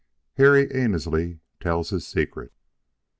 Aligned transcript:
HARRY 0.37 0.71
ANNESLEY 0.71 1.41
TELLS 1.59 1.91
HIS 1.91 2.07
SECRET. 2.07 2.51